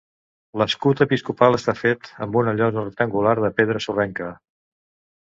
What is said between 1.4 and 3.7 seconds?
està fet en una llosa rectangular de